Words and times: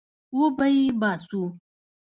وبې 0.37 0.67
يې 0.77 0.85
باسو. 1.01 1.41